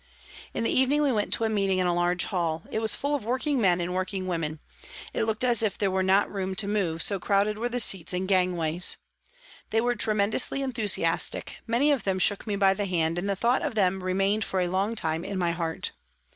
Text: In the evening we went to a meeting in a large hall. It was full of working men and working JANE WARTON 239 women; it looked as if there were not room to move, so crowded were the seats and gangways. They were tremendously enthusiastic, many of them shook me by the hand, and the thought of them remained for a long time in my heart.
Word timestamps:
In 0.55 0.63
the 0.63 0.71
evening 0.71 1.03
we 1.03 1.11
went 1.11 1.31
to 1.35 1.43
a 1.43 1.49
meeting 1.49 1.77
in 1.77 1.85
a 1.85 1.93
large 1.93 2.25
hall. 2.25 2.63
It 2.71 2.79
was 2.79 2.95
full 2.95 3.13
of 3.13 3.23
working 3.23 3.61
men 3.61 3.79
and 3.79 3.93
working 3.93 4.23
JANE 4.23 4.29
WARTON 4.29 4.59
239 5.13 5.21
women; 5.21 5.21
it 5.21 5.25
looked 5.27 5.43
as 5.43 5.61
if 5.61 5.77
there 5.77 5.91
were 5.91 6.01
not 6.01 6.31
room 6.33 6.55
to 6.55 6.67
move, 6.67 7.03
so 7.03 7.19
crowded 7.19 7.59
were 7.59 7.69
the 7.69 7.79
seats 7.79 8.11
and 8.11 8.27
gangways. 8.27 8.97
They 9.69 9.79
were 9.79 9.93
tremendously 9.95 10.63
enthusiastic, 10.63 11.57
many 11.67 11.91
of 11.91 12.03
them 12.03 12.17
shook 12.17 12.47
me 12.47 12.55
by 12.55 12.73
the 12.73 12.85
hand, 12.87 13.19
and 13.19 13.29
the 13.29 13.35
thought 13.35 13.61
of 13.61 13.75
them 13.75 14.03
remained 14.03 14.43
for 14.43 14.59
a 14.59 14.67
long 14.67 14.95
time 14.95 15.23
in 15.23 15.37
my 15.37 15.51
heart. 15.51 15.91